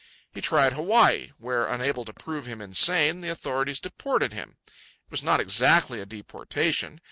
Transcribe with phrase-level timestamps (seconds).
[0.33, 4.57] He tried Hawaii, where, unable to prove him insane, the authorities deported him.
[4.65, 6.99] It was not exactly a deportation.